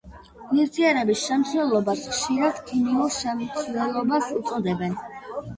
ნივთიერების 0.53 1.25
შემცველობას 1.25 2.01
ხშირად 2.13 2.63
ქიმიურ 2.71 3.13
შემცველობას 3.19 4.33
უწოდებენ. 4.41 4.99